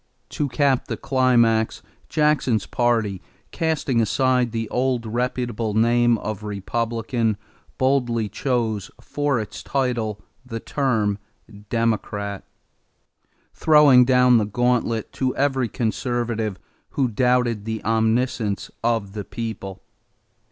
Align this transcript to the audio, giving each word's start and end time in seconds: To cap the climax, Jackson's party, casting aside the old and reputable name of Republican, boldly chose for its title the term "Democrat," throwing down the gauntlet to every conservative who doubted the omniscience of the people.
To 0.29 0.49
cap 0.49 0.87
the 0.87 0.97
climax, 0.97 1.83
Jackson's 2.09 2.65
party, 2.65 3.21
casting 3.51 4.01
aside 4.01 4.51
the 4.51 4.67
old 4.69 5.05
and 5.05 5.13
reputable 5.13 5.75
name 5.75 6.17
of 6.17 6.41
Republican, 6.41 7.37
boldly 7.77 8.27
chose 8.27 8.89
for 8.99 9.39
its 9.39 9.61
title 9.61 10.19
the 10.43 10.59
term 10.59 11.19
"Democrat," 11.69 12.43
throwing 13.53 14.03
down 14.03 14.39
the 14.39 14.45
gauntlet 14.47 15.11
to 15.13 15.35
every 15.35 15.69
conservative 15.69 16.57
who 16.97 17.07
doubted 17.07 17.65
the 17.65 17.83
omniscience 17.83 18.71
of 18.83 19.13
the 19.13 19.23
people. 19.23 19.83